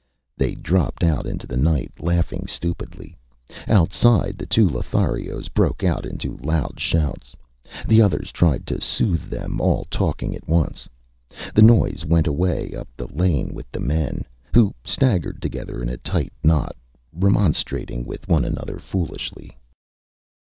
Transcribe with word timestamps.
They 0.35 0.55
dropped 0.55 1.03
out 1.03 1.27
into 1.27 1.45
the 1.45 1.57
night, 1.61 1.91
laughing 1.99 2.47
stupidly. 2.47 3.15
Outside, 3.67 4.35
the 4.39 4.47
two 4.47 4.67
Lotharios 4.67 5.47
broke 5.47 5.83
out 5.83 6.07
into 6.07 6.37
loud 6.37 6.79
shouts. 6.79 7.35
The 7.87 8.01
others 8.01 8.31
tried 8.31 8.65
to 8.65 8.81
soothe 8.81 9.29
them, 9.29 9.61
all 9.61 9.85
talking 9.91 10.35
at 10.35 10.47
once. 10.49 10.89
The 11.53 11.61
noise 11.61 12.03
went 12.03 12.25
away 12.25 12.71
up 12.73 12.87
the 12.97 13.13
lane 13.15 13.53
with 13.53 13.71
the 13.71 13.79
men, 13.79 14.25
who 14.55 14.73
staggered 14.83 15.39
together 15.39 15.83
in 15.83 15.89
a 15.89 15.97
tight 15.97 16.33
knot, 16.43 16.75
remonstrating 17.13 18.03
with 18.03 18.27
one 18.27 18.43
another 18.43 18.79
foolishly. 18.79 19.55